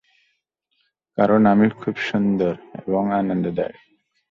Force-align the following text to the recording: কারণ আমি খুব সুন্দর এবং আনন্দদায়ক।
কারণ 1.17 1.41
আমি 1.45 1.67
খুব 1.81 1.95
সুন্দর 2.09 2.53
এবং 2.81 3.03
আনন্দদায়ক। 3.13 3.77